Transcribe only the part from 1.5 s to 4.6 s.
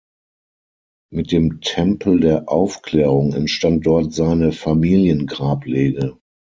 Tempel der Aufklärung entstand dort seine